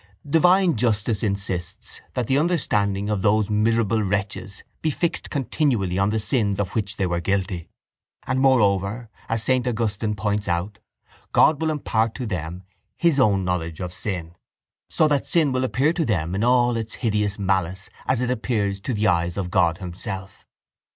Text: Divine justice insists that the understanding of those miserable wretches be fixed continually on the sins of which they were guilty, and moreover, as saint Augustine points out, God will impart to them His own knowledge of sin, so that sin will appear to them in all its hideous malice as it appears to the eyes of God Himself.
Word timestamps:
Divine 0.27 0.77
justice 0.77 1.21
insists 1.21 2.01
that 2.15 2.25
the 2.25 2.39
understanding 2.39 3.07
of 3.07 3.21
those 3.21 3.51
miserable 3.51 4.01
wretches 4.01 4.63
be 4.81 4.89
fixed 4.89 5.29
continually 5.29 5.99
on 5.99 6.09
the 6.09 6.17
sins 6.17 6.59
of 6.59 6.73
which 6.73 6.97
they 6.97 7.05
were 7.05 7.19
guilty, 7.19 7.69
and 8.25 8.39
moreover, 8.39 9.11
as 9.29 9.43
saint 9.43 9.67
Augustine 9.67 10.15
points 10.15 10.47
out, 10.47 10.79
God 11.33 11.61
will 11.61 11.69
impart 11.69 12.15
to 12.15 12.25
them 12.25 12.63
His 12.97 13.19
own 13.19 13.45
knowledge 13.45 13.79
of 13.79 13.93
sin, 13.93 14.33
so 14.89 15.07
that 15.07 15.27
sin 15.27 15.51
will 15.51 15.63
appear 15.63 15.93
to 15.93 16.03
them 16.03 16.33
in 16.33 16.43
all 16.43 16.77
its 16.77 16.95
hideous 16.95 17.37
malice 17.37 17.91
as 18.07 18.21
it 18.21 18.31
appears 18.31 18.79
to 18.79 18.95
the 18.95 19.05
eyes 19.05 19.37
of 19.37 19.51
God 19.51 19.77
Himself. 19.77 20.47